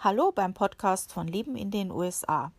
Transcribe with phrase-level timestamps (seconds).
[0.00, 2.52] Hallo beim Podcast von Leben in den USA.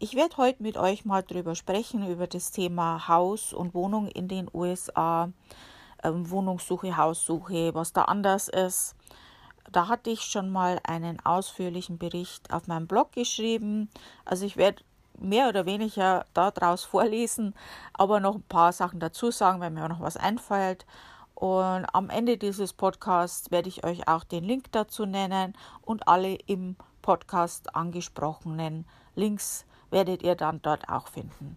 [0.00, 4.26] Ich werde heute mit euch mal drüber sprechen, über das Thema Haus und Wohnung in
[4.26, 5.30] den USA,
[6.02, 8.96] ähm, Wohnungssuche, Haussuche, was da anders ist.
[9.70, 13.88] Da hatte ich schon mal einen ausführlichen Bericht auf meinem Blog geschrieben.
[14.24, 14.82] Also ich werde
[15.20, 17.54] mehr oder weniger daraus vorlesen,
[17.92, 20.86] aber noch ein paar Sachen dazu sagen, wenn mir noch was einfällt.
[21.42, 26.36] Und am Ende dieses Podcasts werde ich euch auch den Link dazu nennen und alle
[26.46, 31.56] im Podcast angesprochenen Links werdet ihr dann dort auch finden.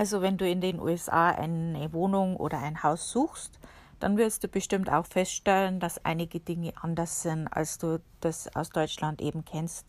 [0.00, 3.58] Also wenn du in den USA eine Wohnung oder ein Haus suchst,
[3.98, 8.70] dann wirst du bestimmt auch feststellen, dass einige Dinge anders sind, als du das aus
[8.70, 9.84] Deutschland eben kennst.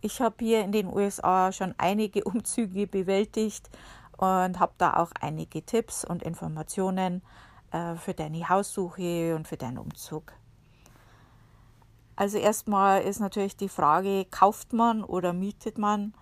[0.00, 3.68] Ich habe hier in den USA schon einige Umzüge bewältigt
[4.16, 7.20] und habe da auch einige Tipps und Informationen
[7.70, 10.32] äh, für deine Haussuche und für deinen Umzug.
[12.16, 16.14] Also erstmal ist natürlich die Frage, kauft man oder mietet man?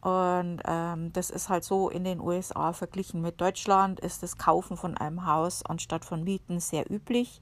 [0.00, 4.76] Und ähm, das ist halt so in den USA verglichen mit Deutschland ist das Kaufen
[4.76, 7.40] von einem Haus anstatt von Mieten sehr üblich.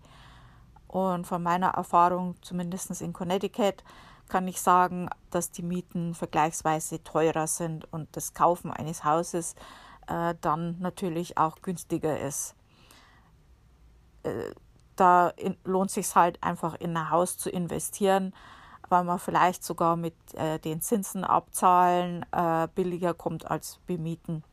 [0.86, 3.82] Und von meiner Erfahrung, zumindest in Connecticut,
[4.28, 9.54] kann ich sagen, dass die Mieten vergleichsweise teurer sind und das Kaufen eines Hauses
[10.06, 12.54] äh, dann natürlich auch günstiger ist.
[14.22, 14.52] Äh,
[14.96, 18.32] da in, lohnt sich halt einfach in ein Haus zu investieren
[18.88, 24.44] weil man vielleicht sogar mit äh, den Zinsen abzahlen äh, billiger kommt als bemieten.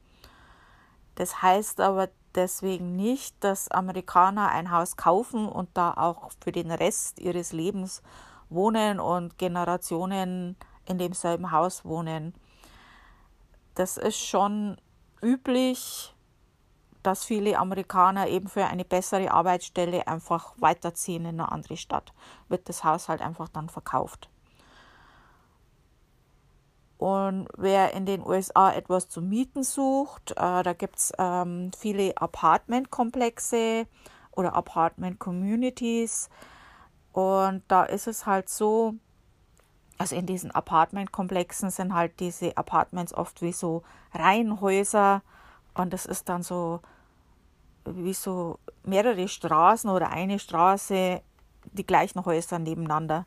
[1.16, 6.72] Das heißt aber deswegen nicht, dass Amerikaner ein Haus kaufen und da auch für den
[6.72, 8.02] Rest ihres Lebens
[8.50, 12.34] wohnen und Generationen in demselben Haus wohnen.
[13.76, 14.78] Das ist schon
[15.22, 16.14] üblich,
[17.04, 22.14] dass viele Amerikaner eben für eine bessere Arbeitsstelle einfach weiterziehen in eine andere Stadt.
[22.50, 24.30] Wird das Haus halt einfach dann verkauft.
[26.98, 32.16] Und wer in den USA etwas zu mieten sucht, äh, da gibt es ähm, viele
[32.16, 33.88] Apartmentkomplexe
[34.32, 36.30] oder Apartment-Communities.
[37.12, 38.94] Und da ist es halt so,
[39.98, 43.82] also in diesen Apartmentkomplexen sind halt diese Apartments oft wie so
[44.14, 45.24] Reihenhäuser
[45.74, 46.82] und das ist dann so
[47.86, 51.22] wie so mehrere Straßen oder eine Straße,
[51.72, 53.26] die gleichen Häuser nebeneinander.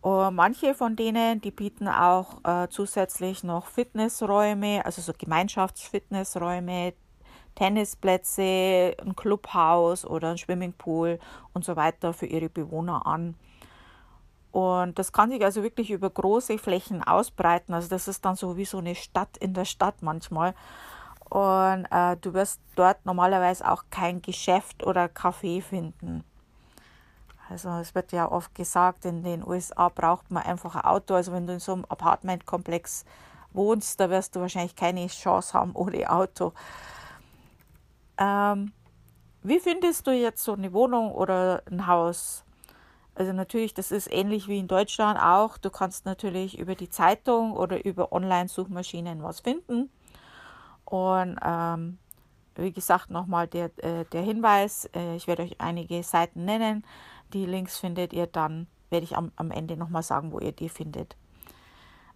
[0.00, 6.92] Und manche von denen, die bieten auch äh, zusätzlich noch Fitnessräume, also so Gemeinschaftsfitnessräume,
[7.54, 11.18] Tennisplätze, ein Clubhaus oder ein Swimmingpool
[11.52, 13.34] und so weiter für ihre Bewohner an.
[14.52, 17.74] Und das kann sich also wirklich über große Flächen ausbreiten.
[17.74, 20.54] Also das ist dann so wie so eine Stadt in der Stadt manchmal.
[21.34, 26.22] Und äh, du wirst dort normalerweise auch kein Geschäft oder Café finden.
[27.50, 31.14] Also es wird ja oft gesagt, in den USA braucht man einfach ein Auto.
[31.14, 33.04] Also wenn du in so einem Apartmentkomplex
[33.52, 36.52] wohnst, da wirst du wahrscheinlich keine Chance haben ohne Auto.
[38.16, 38.70] Ähm,
[39.42, 42.44] wie findest du jetzt so eine Wohnung oder ein Haus?
[43.16, 45.58] Also natürlich, das ist ähnlich wie in Deutschland auch.
[45.58, 49.90] Du kannst natürlich über die Zeitung oder über Online-Suchmaschinen was finden.
[50.94, 51.98] Und ähm,
[52.54, 56.86] wie gesagt, nochmal der, äh, der Hinweis, äh, ich werde euch einige Seiten nennen.
[57.32, 60.68] Die Links findet ihr dann, werde ich am, am Ende nochmal sagen, wo ihr die
[60.68, 61.16] findet.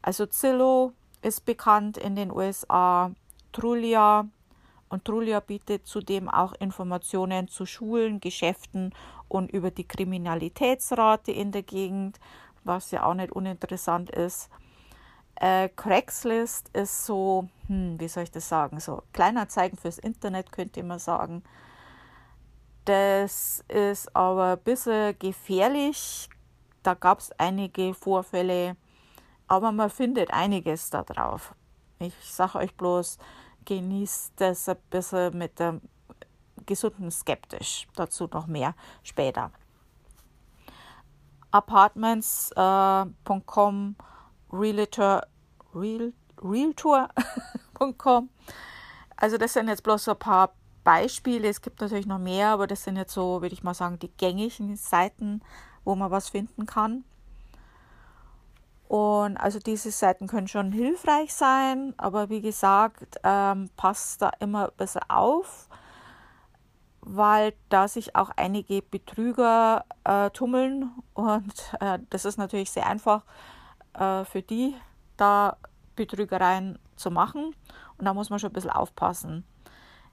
[0.00, 3.10] Also Zillow ist bekannt in den USA,
[3.50, 4.28] Trulia
[4.88, 8.94] und Trulia bietet zudem auch Informationen zu Schulen, Geschäften
[9.26, 12.20] und über die Kriminalitätsrate in der Gegend,
[12.62, 14.48] was ja auch nicht uninteressant ist.
[15.40, 20.82] Äh, Craigslist ist so, hm, wie soll ich das sagen, so Kleinanzeigen fürs Internet könnte
[20.82, 21.44] man sagen.
[22.84, 26.28] Das ist aber ein bisschen gefährlich.
[26.82, 28.76] Da gab es einige Vorfälle,
[29.46, 31.54] aber man findet einiges da drauf.
[32.00, 33.18] Ich sage euch bloß,
[33.64, 35.80] genießt das ein bisschen mit dem
[36.66, 37.88] gesunden Skeptisch.
[37.94, 39.50] Dazu noch mehr später.
[41.50, 44.02] Apartments.com, äh,
[44.52, 45.22] Realtor,
[45.74, 46.12] Real,
[46.42, 48.30] Realtor.com.
[49.16, 50.54] Also das sind jetzt bloß so ein paar
[50.84, 51.48] Beispiele.
[51.48, 54.10] Es gibt natürlich noch mehr, aber das sind jetzt so, würde ich mal sagen, die
[54.16, 55.42] gängigen Seiten,
[55.84, 57.04] wo man was finden kann.
[58.88, 64.68] Und also diese Seiten können schon hilfreich sein, aber wie gesagt, ähm, passt da immer
[64.68, 65.68] besser auf,
[67.02, 73.24] weil da sich auch einige Betrüger äh, tummeln und äh, das ist natürlich sehr einfach
[73.98, 74.74] äh, für die,
[75.16, 75.56] da
[75.96, 77.54] Betrügereien zu machen
[77.98, 79.44] und da muss man schon ein bisschen aufpassen.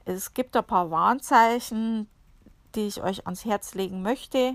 [0.06, 2.10] Es gibt ein paar Warnzeichen,
[2.76, 4.54] die ich euch ans Herz legen möchte.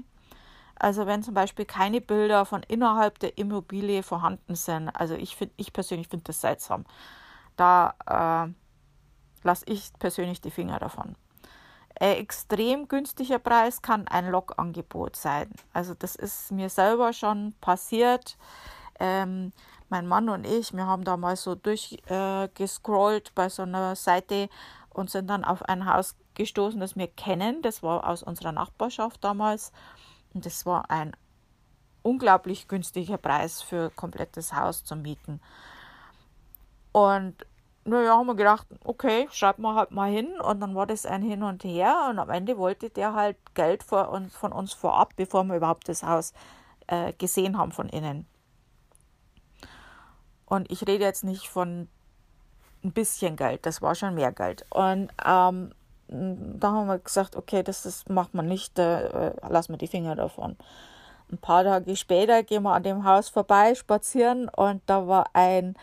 [0.77, 5.53] Also wenn zum Beispiel keine Bilder von innerhalb der Immobilie vorhanden sind, also ich, find,
[5.56, 6.85] ich persönlich finde das seltsam,
[7.56, 8.53] da äh,
[9.43, 11.17] lasse ich persönlich die Finger davon.
[11.99, 15.50] Ein extrem günstiger Preis kann ein Logangebot sein.
[15.75, 18.38] Also das ist mir selber schon passiert.
[19.00, 19.52] Ähm,
[19.88, 24.49] mein Mann und ich, wir haben da mal so durchgescrollt äh, bei so einer Seite
[24.91, 27.62] und sind dann auf ein Haus gestoßen, das wir kennen.
[27.62, 29.73] Das war aus unserer Nachbarschaft damals.
[30.32, 31.17] Und das war ein
[32.02, 35.41] unglaublich günstiger Preis für komplettes Haus zu mieten.
[36.93, 37.35] Und
[37.85, 40.41] naja, haben wir gedacht, okay, schreiben wir halt mal hin.
[40.41, 42.08] Und dann war das ein Hin und Her.
[42.11, 46.32] Und am Ende wollte der halt Geld von uns vorab, bevor wir überhaupt das Haus
[46.87, 48.26] äh, gesehen haben von innen.
[50.50, 51.88] Und ich rede jetzt nicht von
[52.85, 54.67] ein bisschen Geld, das war schon mehr Geld.
[54.69, 55.70] Und ähm,
[56.08, 60.17] da haben wir gesagt, okay, das, das macht man nicht, äh, lassen wir die Finger
[60.17, 60.56] davon.
[61.31, 65.76] Ein paar Tage später gehen wir an dem Haus vorbei, spazieren und da war ein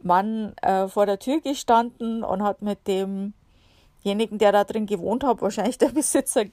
[0.00, 2.86] Mann äh, vor der Tür gestanden und hat mit
[4.04, 6.44] demjenigen, der da drin gewohnt hat, wahrscheinlich der Besitzer,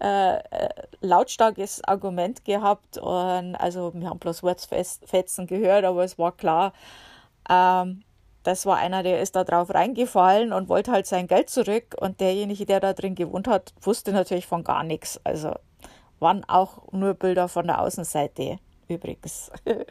[0.00, 0.68] äh, äh
[1.00, 2.98] lautstarkes Argument gehabt.
[2.98, 6.72] Und also wir haben bloß Wortfetzen gehört, aber es war klar,
[7.48, 8.02] ähm,
[8.42, 11.96] das war einer, der ist da drauf reingefallen und wollte halt sein Geld zurück.
[11.98, 15.20] Und derjenige, der da drin gewohnt hat, wusste natürlich von gar nichts.
[15.24, 15.54] Also
[16.20, 19.50] waren auch nur Bilder von der Außenseite übrigens.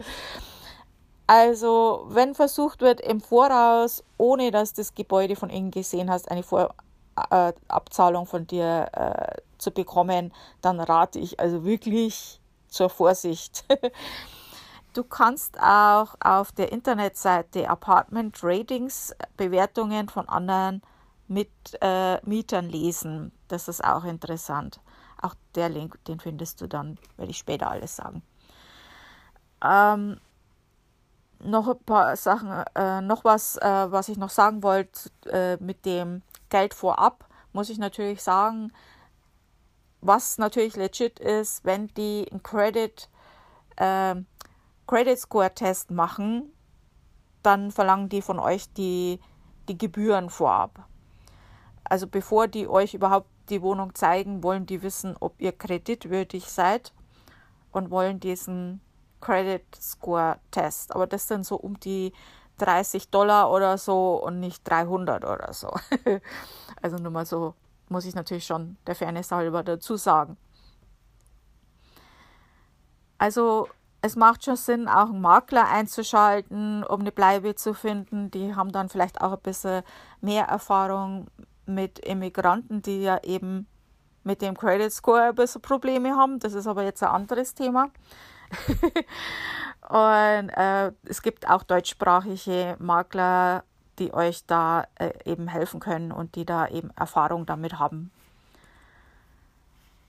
[1.28, 6.44] Also, wenn versucht wird, im Voraus, ohne dass das Gebäude von innen gesehen hast, eine
[6.44, 6.85] Vorabzahlung
[7.32, 7.54] äh,
[8.26, 13.66] von dir äh, zu bekommen, dann rate ich also wirklich zur Vorsicht.
[14.94, 20.82] Du kannst auch auf der Internetseite Apartment Ratings Bewertungen von anderen
[21.28, 21.50] mit,
[21.82, 23.34] äh, Mietern lesen.
[23.50, 24.80] Das ist auch interessant.
[25.22, 28.24] Auch der Link, den findest du dann, werde ich später alles sagen.
[29.62, 30.22] Ähm,
[31.44, 35.86] noch ein paar Sachen, äh, noch was, äh, was ich noch sagen wollte äh, mit
[35.86, 36.22] dem
[36.56, 38.72] Geld vorab, muss ich natürlich sagen,
[40.00, 43.10] was natürlich legit ist, wenn die ein Credit
[43.76, 44.16] äh,
[44.88, 46.54] Credit Score Test machen,
[47.44, 49.20] dann verlangen die von euch die,
[49.68, 50.88] die Gebühren vorab.
[51.84, 56.94] Also bevor die euch überhaupt die Wohnung zeigen, wollen die wissen, ob ihr kreditwürdig seid
[57.74, 58.80] und wollen diesen
[59.20, 60.96] Credit Score Test.
[60.96, 62.14] Aber das sind so um die
[62.58, 65.74] 30 Dollar oder so und nicht 300 oder so.
[66.82, 67.54] also nur mal so
[67.90, 70.38] muss ich natürlich schon der Fairness halber dazu sagen.
[73.18, 73.68] Also
[74.02, 78.30] es macht schon Sinn, auch einen Makler einzuschalten, um eine Bleibe zu finden.
[78.30, 79.84] Die haben dann vielleicht auch ein bisschen
[80.22, 81.28] mehr Erfahrung
[81.66, 83.68] mit Immigranten, die ja eben
[84.24, 86.40] mit dem Credit Score ein bisschen Probleme haben.
[86.40, 87.90] Das ist aber jetzt ein anderes Thema.
[89.90, 93.64] und äh, es gibt auch deutschsprachige Makler,
[94.00, 98.12] die euch da äh, eben helfen können und die da eben Erfahrung damit haben.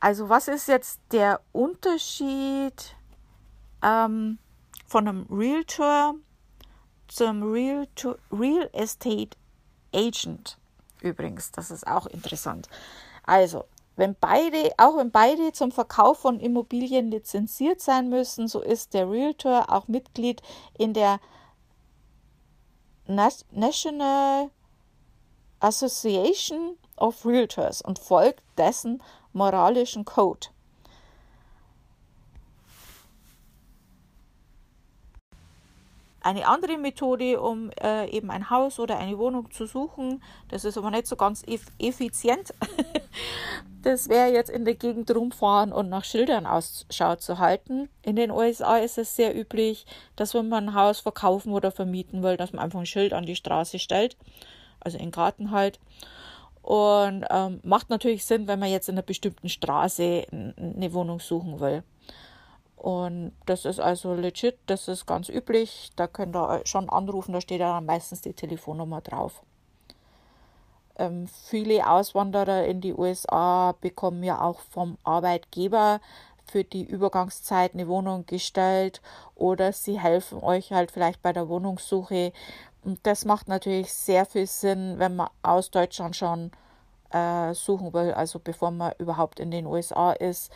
[0.00, 2.97] Also was ist jetzt der Unterschied
[3.83, 4.38] ähm,
[4.87, 6.14] von einem Realtor
[7.09, 9.37] zum Real, to, Real Estate
[9.95, 10.59] Agent.
[11.00, 12.69] Übrigens, das ist auch interessant.
[13.25, 13.64] Also,
[13.97, 19.11] wenn beide, auch wenn beide zum Verkauf von Immobilien lizenziert sein müssen, so ist der
[19.11, 20.43] Realtor auch Mitglied
[20.79, 21.19] in der
[23.07, 24.50] National
[25.61, 30.49] Association of Realtors und folgt dessen moralischen Code.
[36.21, 40.76] Eine andere Methode, um äh, eben ein Haus oder eine Wohnung zu suchen, das ist
[40.76, 41.45] aber nicht so ganz
[41.79, 42.53] effizient,
[43.87, 47.88] das wäre jetzt in der Gegend rumfahren und nach Schildern Ausschau zu halten.
[48.02, 52.25] In den USA ist es sehr üblich, dass wenn man ein Haus verkaufen oder vermieten
[52.25, 54.16] will, dass man einfach ein Schild an die Straße stellt,
[54.81, 55.78] also in Garten halt.
[56.62, 61.61] Und ähm, macht natürlich Sinn, wenn man jetzt in einer bestimmten Straße eine Wohnung suchen
[61.61, 61.85] will.
[62.75, 65.93] Und das ist also legit, das ist ganz üblich.
[65.95, 69.45] Da könnt ihr schon anrufen, da steht ja meistens die Telefonnummer drauf.
[70.99, 76.00] Ähm, viele Auswanderer in die USA bekommen ja auch vom Arbeitgeber
[76.45, 79.00] für die Übergangszeit eine Wohnung gestellt
[79.35, 82.33] oder sie helfen euch halt vielleicht bei der Wohnungssuche.
[82.85, 86.53] Und das macht natürlich sehr viel Sinn, wenn man aus Deutschland schon
[87.11, 90.53] äh, suchen will, also bevor man überhaupt in den USA ist,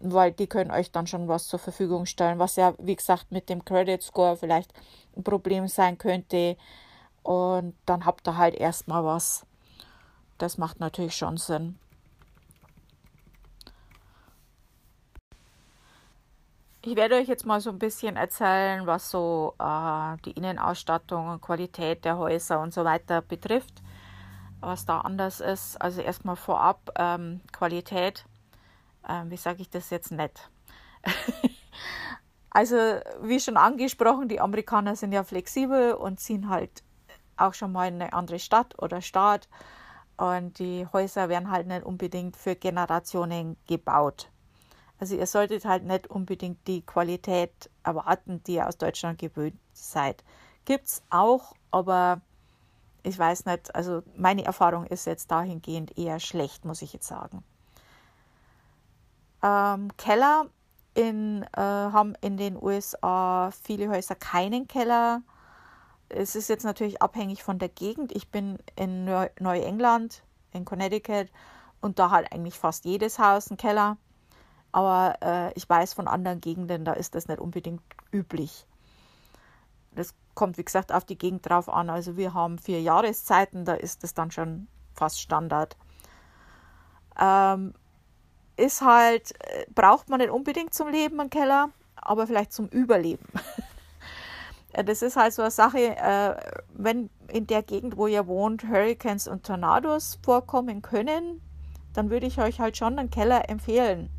[0.00, 3.48] weil die können euch dann schon was zur Verfügung stellen, was ja, wie gesagt, mit
[3.48, 4.72] dem Credit Score vielleicht
[5.16, 6.56] ein Problem sein könnte.
[7.22, 9.44] Und dann habt ihr halt erstmal was.
[10.38, 11.78] Das macht natürlich schon Sinn.
[16.82, 21.42] Ich werde euch jetzt mal so ein bisschen erzählen, was so äh, die Innenausstattung und
[21.42, 23.82] Qualität der Häuser und so weiter betrifft,
[24.60, 25.76] was da anders ist.
[25.82, 28.24] Also erstmal vorab ähm, Qualität.
[29.06, 30.48] Ähm, wie sage ich das jetzt nett?
[32.50, 32.76] also
[33.22, 36.84] wie schon angesprochen, die Amerikaner sind ja flexibel und ziehen halt
[37.36, 39.48] auch schon mal in eine andere Stadt oder Staat.
[40.18, 44.28] Und die Häuser werden halt nicht unbedingt für Generationen gebaut.
[45.00, 50.24] Also ihr solltet halt nicht unbedingt die Qualität erwarten, die ihr aus Deutschland gewöhnt seid.
[50.64, 52.20] Gibt es auch, aber
[53.04, 57.44] ich weiß nicht, also meine Erfahrung ist jetzt dahingehend eher schlecht, muss ich jetzt sagen.
[59.42, 60.46] Ähm, Keller
[60.94, 65.22] in, äh, haben in den USA viele Häuser keinen Keller.
[66.08, 68.12] Es ist jetzt natürlich abhängig von der Gegend.
[68.14, 70.22] Ich bin in Neuengland,
[70.52, 71.28] in Connecticut,
[71.80, 73.96] und da hat eigentlich fast jedes Haus einen Keller.
[74.72, 78.66] Aber äh, ich weiß von anderen Gegenden, da ist das nicht unbedingt üblich.
[79.92, 81.90] Das kommt, wie gesagt, auf die Gegend drauf an.
[81.90, 85.76] Also wir haben vier Jahreszeiten, da ist das dann schon fast Standard.
[87.18, 87.74] Ähm,
[88.56, 93.26] ist halt, äh, braucht man nicht unbedingt zum Leben einen Keller, aber vielleicht zum Überleben.
[94.84, 96.36] das ist halt so eine Sache, äh,
[96.74, 101.40] wenn in der Gegend, wo ihr wohnt, Hurricanes und Tornados vorkommen können,
[101.94, 104.10] dann würde ich euch halt schon einen Keller empfehlen.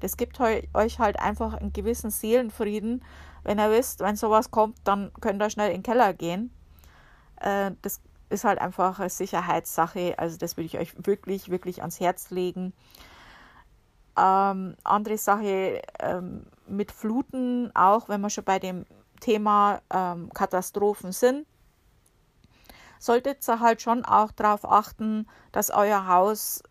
[0.00, 3.02] Das gibt euch halt einfach einen gewissen Seelenfrieden.
[3.42, 6.50] Wenn ihr wisst, wenn sowas kommt, dann könnt ihr schnell in den Keller gehen.
[7.40, 10.18] Äh, das ist halt einfach eine Sicherheitssache.
[10.18, 12.72] Also das würde ich euch wirklich, wirklich ans Herz legen.
[14.16, 18.84] Ähm, andere Sache ähm, mit Fluten, auch wenn wir schon bei dem
[19.20, 21.46] Thema ähm, Katastrophen sind,
[22.98, 26.62] solltet ihr halt schon auch darauf achten, dass euer Haus,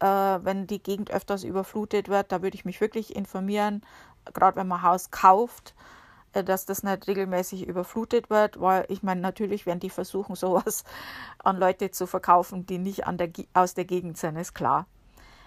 [0.00, 3.82] äh, wenn die Gegend öfters überflutet wird, da würde ich mich wirklich informieren,
[4.32, 5.74] gerade wenn man Haus kauft,
[6.32, 10.84] äh, dass das nicht regelmäßig überflutet wird, weil ich meine, natürlich werden die versuchen, sowas
[11.38, 14.86] an Leute zu verkaufen, die nicht an der, aus der Gegend sind, ist klar.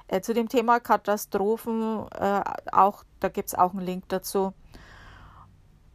[0.08, 2.42] Äh, zu dem Thema Katastrophen, äh,
[2.72, 4.54] auch, da gibt es auch einen Link dazu.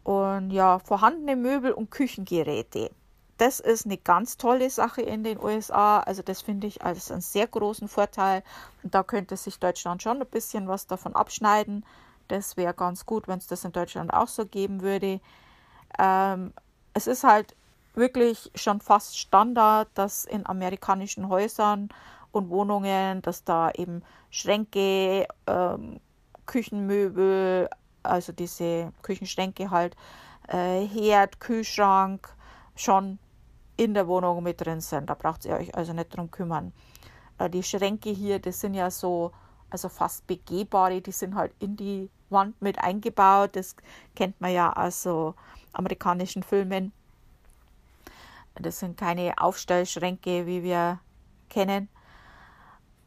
[0.05, 2.91] Und ja, vorhandene Möbel und Küchengeräte.
[3.39, 6.01] Das ist eine ganz tolle Sache in den USA.
[6.01, 8.45] Also das finde ich als einen sehr großen Vorteil.
[8.83, 11.85] Und da könnte sich Deutschland schon ein bisschen was davon abschneiden.
[12.29, 15.21] Das wäre ganz gut, wenn es das in Deutschland auch so geben würde.
[15.99, 16.53] Ähm,
[16.93, 17.57] es ist halt
[17.95, 21.89] wirklich schon fast Standard, dass in amerikanischen Häusern
[22.31, 26.01] und Wohnungen, dass da eben Schränke, ähm,
[26.47, 27.69] Küchenmöbel,
[28.05, 29.97] also diese Küchenschränke halt,
[30.49, 32.29] äh, Herd, Kühlschrank
[32.77, 33.19] schon
[33.77, 35.11] in der Wohnung mit drin sind.
[35.11, 36.73] Da braucht ihr euch also nicht drum kümmern.
[37.39, 39.33] Äh, die Schränke hier, das sind ja so,
[39.71, 43.57] also fast begehbare, die sind halt in die Wand mit eingebaut.
[43.57, 43.77] Das
[44.15, 45.35] kennt man ja aus so
[45.73, 46.93] amerikanischen Filmen.
[48.57, 51.01] Das sind keine Aufstellschränke, wie wir
[51.49, 51.89] kennen.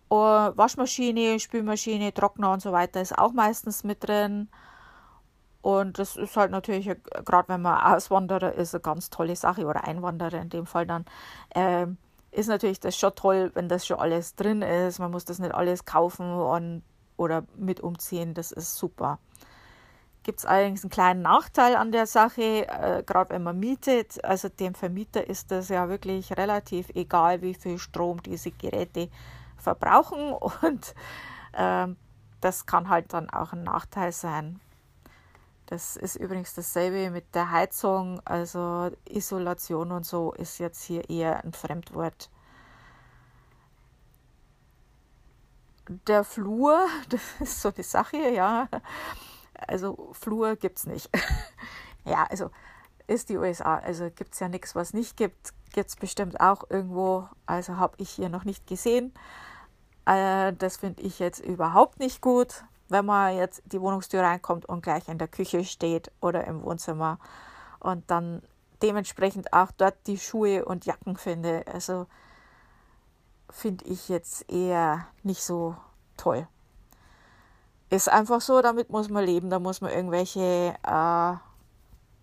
[0.09, 4.47] Uh, Waschmaschine, Spülmaschine, Trockner und so weiter ist auch meistens mit drin.
[5.67, 6.89] Und das ist halt natürlich,
[7.25, 11.03] gerade wenn man Auswanderer ist, eine ganz tolle Sache oder Einwanderer in dem Fall dann.
[11.49, 11.87] Äh,
[12.31, 14.99] ist natürlich das schon toll, wenn das schon alles drin ist.
[14.99, 16.83] Man muss das nicht alles kaufen und,
[17.17, 18.33] oder mit umziehen.
[18.33, 19.19] Das ist super.
[20.23, 24.23] Gibt es allerdings einen kleinen Nachteil an der Sache, äh, gerade wenn man mietet.
[24.23, 29.09] Also dem Vermieter ist das ja wirklich relativ egal, wie viel Strom diese Geräte
[29.57, 30.31] verbrauchen
[30.61, 30.95] und
[31.51, 31.87] äh,
[32.39, 34.61] das kann halt dann auch ein Nachteil sein.
[35.67, 41.43] Das ist übrigens dasselbe mit der Heizung, also Isolation und so ist jetzt hier eher
[41.43, 42.29] ein Fremdwort.
[46.07, 48.69] Der Flur, das ist so eine Sache, ja.
[49.67, 51.09] Also Flur gibt es nicht.
[52.05, 52.49] ja, also
[53.07, 53.77] ist die USA.
[53.79, 55.53] Also gibt es ja nichts, was nicht gibt.
[55.73, 57.27] Gibt es bestimmt auch irgendwo.
[57.45, 59.13] Also habe ich hier noch nicht gesehen.
[60.05, 64.81] Äh, das finde ich jetzt überhaupt nicht gut, wenn man jetzt die Wohnungstür reinkommt und
[64.81, 67.19] gleich in der Küche steht oder im Wohnzimmer
[67.79, 68.41] und dann
[68.81, 71.65] dementsprechend auch dort die Schuhe und Jacken finde.
[71.71, 72.07] Also
[73.49, 75.75] finde ich jetzt eher nicht so
[76.15, 76.47] toll.
[77.89, 81.33] Ist einfach so, damit muss man leben, da muss man irgendwelche äh,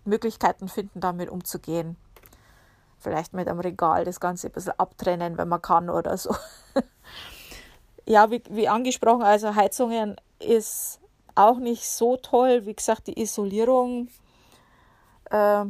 [0.07, 1.97] Möglichkeiten finden, damit umzugehen.
[2.99, 6.35] Vielleicht mit einem Regal das Ganze ein bisschen abtrennen, wenn man kann oder so.
[8.05, 10.99] ja, wie, wie angesprochen, also Heizungen ist
[11.35, 12.65] auch nicht so toll.
[12.65, 14.09] Wie gesagt, die Isolierung
[15.31, 15.65] äh,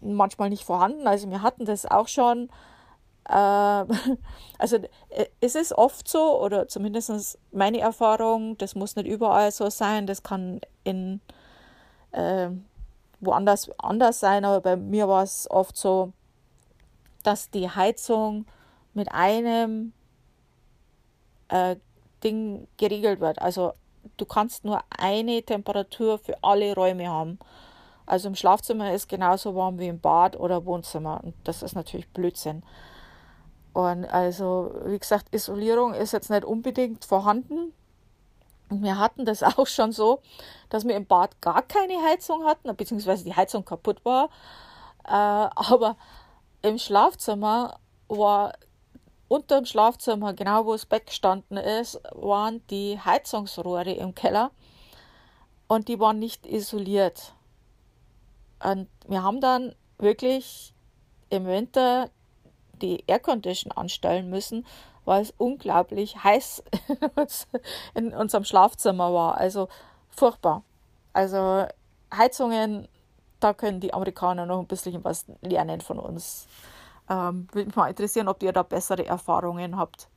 [0.00, 1.06] manchmal nicht vorhanden.
[1.06, 2.48] Also wir hatten das auch schon.
[3.28, 3.32] Äh,
[4.58, 4.76] also
[5.10, 10.06] äh, es ist oft so, oder zumindest meine Erfahrung, das muss nicht überall so sein,
[10.06, 11.20] das kann in
[12.12, 12.50] äh,
[13.20, 16.12] woanders anders sein, aber bei mir war es oft so,
[17.22, 18.46] dass die Heizung
[18.94, 19.92] mit einem
[21.48, 21.76] äh,
[22.26, 23.40] Ding geregelt wird.
[23.40, 23.72] Also
[24.16, 27.38] du kannst nur eine Temperatur für alle Räume haben.
[28.04, 31.20] Also im Schlafzimmer ist genauso warm wie im Bad oder Wohnzimmer.
[31.22, 32.62] Und das ist natürlich Blödsinn.
[33.72, 37.72] Und also, wie gesagt, Isolierung ist jetzt nicht unbedingt vorhanden.
[38.70, 40.20] Und wir hatten das auch schon so,
[40.68, 44.30] dass wir im Bad gar keine Heizung hatten, beziehungsweise die Heizung kaputt war.
[45.04, 45.96] Äh, aber
[46.62, 47.78] im Schlafzimmer
[48.08, 48.52] war
[49.28, 54.50] unter dem Schlafzimmer, genau wo das Bett gestanden ist, waren die Heizungsrohre im Keller
[55.68, 57.34] und die waren nicht isoliert.
[58.62, 60.72] Und wir haben dann wirklich
[61.30, 62.10] im Winter
[62.80, 64.66] die Aircondition anstellen müssen,
[65.04, 66.62] weil es unglaublich heiß
[67.94, 69.38] in unserem Schlafzimmer war.
[69.38, 69.68] Also
[70.10, 70.62] furchtbar.
[71.12, 71.66] Also
[72.14, 72.88] Heizungen,
[73.40, 76.46] da können die Amerikaner noch ein bisschen was lernen von uns.
[77.08, 80.08] Ähm, würde mich mal interessieren, ob ihr da bessere Erfahrungen habt.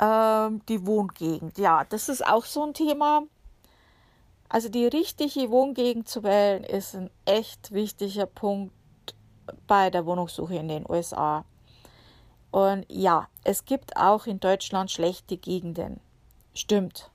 [0.00, 3.22] Ähm, die Wohngegend, ja, das ist auch so ein Thema.
[4.48, 8.72] Also die richtige Wohngegend zu wählen, ist ein echt wichtiger Punkt
[9.66, 11.44] bei der Wohnungssuche in den USA.
[12.50, 16.00] Und ja, es gibt auch in Deutschland schlechte Gegenden.
[16.54, 17.10] Stimmt.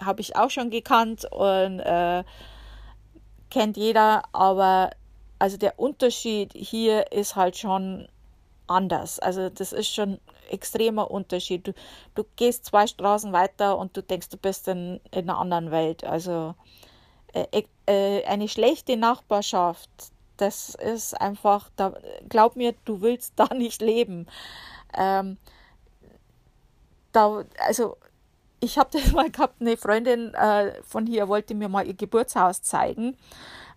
[0.00, 2.24] Habe ich auch schon gekannt und äh,
[3.50, 4.90] kennt jeder, aber
[5.38, 8.08] also der Unterschied hier ist halt schon
[8.66, 9.18] anders.
[9.18, 10.18] Also das ist schon
[10.50, 11.66] extremer Unterschied.
[11.66, 11.74] Du,
[12.14, 16.04] du gehst zwei Straßen weiter und du denkst, du bist in, in einer anderen Welt.
[16.04, 16.54] Also
[17.32, 19.90] äh, äh, eine schlechte Nachbarschaft,
[20.36, 21.94] das ist einfach, da,
[22.28, 24.26] glaub mir, du willst da nicht leben.
[24.96, 25.38] Ähm,
[27.12, 27.96] da, also
[28.60, 32.62] ich habe das mal gehabt, eine Freundin äh, von hier wollte mir mal ihr Geburtshaus
[32.62, 33.16] zeigen.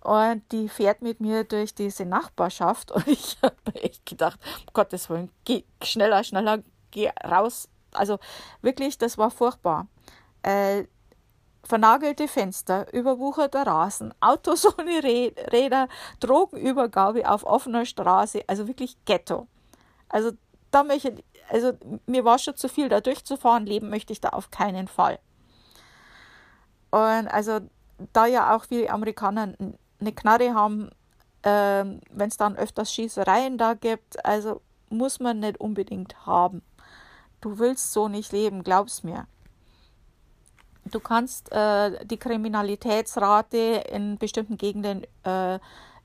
[0.08, 5.10] Und die fährt mit mir durch diese Nachbarschaft und ich habe echt gedacht, um Gottes
[5.10, 7.68] Willen, geh schneller, schneller, geh raus.
[7.92, 8.18] Also
[8.62, 9.88] wirklich, das war furchtbar.
[10.44, 10.86] Äh,
[11.62, 15.90] vernagelte Fenster, überwucherter Rasen, Autos ohne Räder,
[16.22, 19.48] Drogenübergabe auf offener Straße, also wirklich Ghetto.
[20.08, 20.32] Also
[20.72, 21.74] da möchte also
[22.06, 25.20] mir war schon zu viel, da durchzufahren, leben möchte ich da auf keinen Fall.
[26.92, 27.60] Und also
[28.14, 29.54] da ja auch viele Amerikaner
[30.00, 30.90] eine Knarre haben,
[31.44, 36.62] äh, wenn es dann öfters Schießereien da gibt, also muss man nicht unbedingt haben.
[37.42, 39.28] Du willst so nicht leben, glaub's mir.
[40.86, 45.60] Du kannst äh, die Kriminalitätsrate in bestimmten Gegenden äh,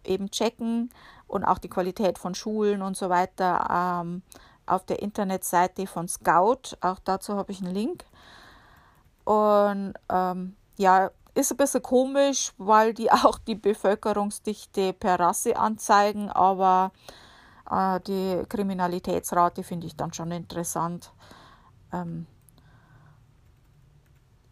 [0.05, 0.91] eben checken
[1.29, 4.23] und auch die Qualität von Schulen und so weiter ähm,
[4.67, 6.77] auf der Internetseite von Scout.
[6.81, 8.05] Auch dazu habe ich einen Link.
[9.25, 16.31] Und ähm, ja, ist ein bisschen komisch, weil die auch die Bevölkerungsdichte per Rasse anzeigen,
[16.31, 16.93] aber
[17.71, 21.13] äh, die Kriminalitätsrate finde ich dann schon interessant.
[21.93, 22.27] Ähm,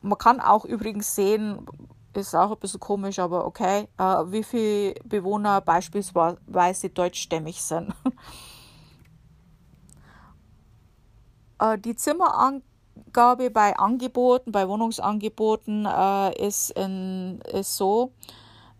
[0.02, 1.66] man kann auch übrigens sehen,
[2.14, 7.94] ist auch ein bisschen komisch, aber okay, äh, wie viele Bewohner beispielsweise deutschstämmig sind.
[11.60, 12.69] äh, die Zimmerangabe
[13.10, 18.12] Angabe bei Angeboten, bei Wohnungsangeboten äh, ist, in, ist so,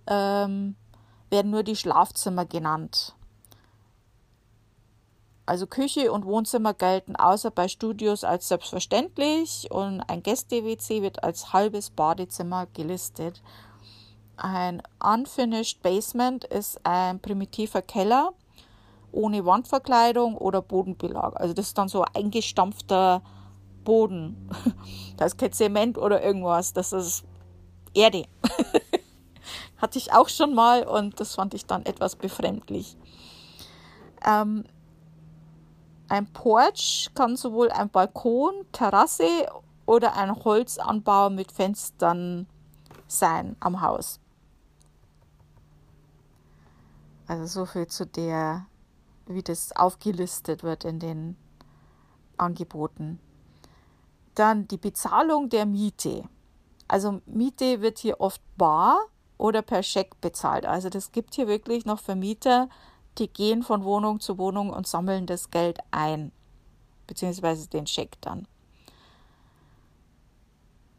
[0.06, 0.76] ähm,
[1.30, 3.16] werden nur die Schlafzimmer genannt.
[5.46, 11.52] Also Küche und Wohnzimmer gelten außer bei Studios als selbstverständlich und ein Gäste-WC wird als
[11.52, 13.42] halbes Badezimmer gelistet.
[14.36, 18.32] Ein Unfinished Basement ist ein primitiver Keller
[19.10, 21.32] ohne Wandverkleidung oder Bodenbelag.
[21.34, 23.22] Also das ist dann so eingestampfter
[23.84, 24.48] Boden.
[25.16, 26.72] Da ist kein Zement oder irgendwas.
[26.72, 27.24] Das ist
[27.92, 28.24] Erde.
[29.76, 32.96] Hatte ich auch schon mal und das fand ich dann etwas befremdlich.
[34.26, 34.64] Ähm,
[36.08, 39.46] ein Porch kann sowohl ein Balkon, Terrasse
[39.84, 42.46] oder ein Holzanbau mit Fenstern
[43.06, 44.20] sein am Haus.
[47.26, 48.66] Also so viel zu der
[49.30, 51.36] wie das aufgelistet wird in den
[52.36, 53.20] Angeboten.
[54.34, 56.24] Dann die Bezahlung der Miete.
[56.88, 58.98] Also Miete wird hier oft bar
[59.38, 60.66] oder per Scheck bezahlt.
[60.66, 62.68] Also das gibt hier wirklich noch Vermieter,
[63.18, 66.32] die gehen von Wohnung zu Wohnung und sammeln das Geld ein,
[67.06, 68.46] beziehungsweise den Scheck dann.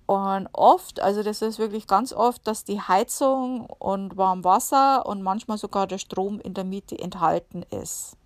[0.06, 5.58] Und oft, also das ist wirklich ganz oft, dass die Heizung und Warmwasser und manchmal
[5.58, 8.18] sogar der Strom in der Miete enthalten ist.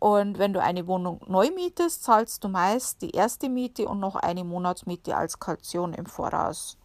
[0.00, 4.16] Und wenn du eine Wohnung neu mietest, zahlst du meist die erste Miete und noch
[4.16, 6.78] eine Monatsmiete als Kaution im Voraus.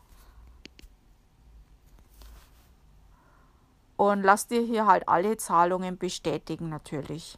[3.95, 7.37] Und lass dir hier halt alle Zahlungen bestätigen natürlich.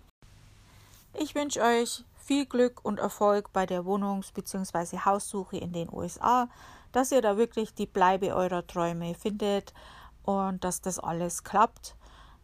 [1.13, 5.05] Ich wünsche euch viel Glück und Erfolg bei der Wohnungs- bzw.
[5.05, 6.49] Haussuche in den USA,
[6.91, 9.75] dass ihr da wirklich die Bleibe eurer Träume findet
[10.23, 11.95] und dass das alles klappt.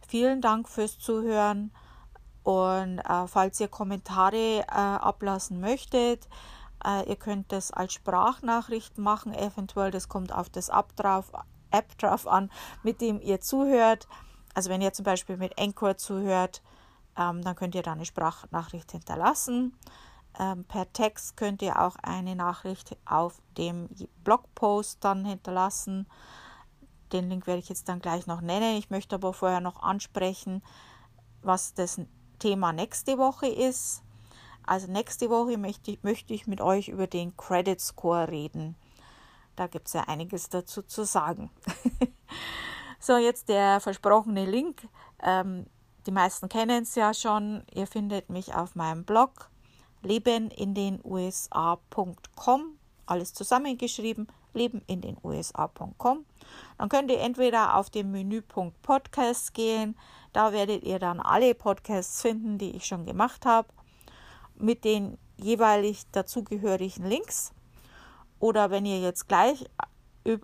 [0.06, 1.72] Vielen Dank fürs Zuhören
[2.44, 6.28] und äh, falls ihr Kommentare äh, ablassen möchtet,
[6.84, 11.32] äh, ihr könnt das als Sprachnachricht machen, eventuell, das kommt auf das App drauf,
[11.70, 12.50] App drauf an,
[12.82, 14.06] mit dem ihr zuhört.
[14.52, 16.62] Also wenn ihr zum Beispiel mit Anchor zuhört,
[17.16, 19.74] ähm, dann könnt ihr da eine Sprachnachricht hinterlassen.
[20.38, 23.88] Ähm, per Text könnt ihr auch eine Nachricht auf dem
[24.22, 26.06] Blogpost dann hinterlassen.
[27.12, 28.76] Den Link werde ich jetzt dann gleich noch nennen.
[28.76, 30.62] Ich möchte aber vorher noch ansprechen,
[31.40, 32.00] was das
[32.38, 34.02] Thema nächste Woche ist.
[34.66, 38.76] Also nächste Woche möchte, möchte ich mit euch über den Credit Score reden.
[39.56, 41.50] Da gibt es ja einiges dazu zu sagen.
[42.98, 44.88] so, jetzt der versprochene Link.
[45.22, 45.66] Ähm,
[46.06, 47.62] die meisten kennen es ja schon.
[47.72, 49.50] Ihr findet mich auf meinem Blog
[50.04, 52.78] lebenindenusa.com.
[53.06, 56.24] Alles zusammengeschrieben, lebenindenusa.com.
[56.78, 59.96] Dann könnt ihr entweder auf den Menüpunkt Podcast gehen.
[60.34, 63.68] Da werdet ihr dann alle Podcasts finden, die ich schon gemacht habe,
[64.56, 67.52] mit den jeweilig dazugehörigen Links.
[68.40, 69.64] Oder wenn ihr jetzt gleich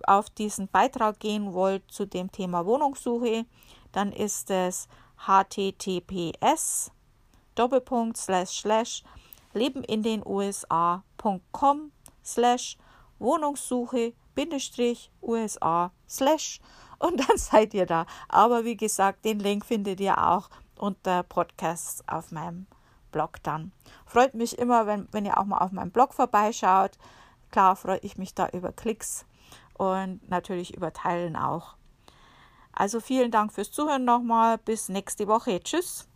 [0.07, 3.45] auf diesen Beitrag gehen wollt zu dem Thema Wohnungssuche,
[3.91, 4.87] dann ist es
[5.27, 6.91] https
[7.55, 9.03] Doppelpunkt slash slash
[9.53, 11.91] leben in den USA.com
[12.23, 12.77] slash
[13.19, 16.61] Wohnungssuche Bindestrich USA slash
[17.01, 18.05] und dann seid ihr da.
[18.29, 22.67] Aber wie gesagt, den Link findet ihr auch unter Podcasts auf meinem
[23.11, 23.71] Blog dann.
[24.05, 26.97] Freut mich immer, wenn, wenn ihr auch mal auf meinem Blog vorbeischaut.
[27.51, 29.25] Klar freue ich mich da über Klicks
[29.73, 31.75] und natürlich über Teilen auch.
[32.71, 34.57] Also vielen Dank fürs Zuhören nochmal.
[34.57, 35.59] Bis nächste Woche.
[35.59, 36.07] Tschüss.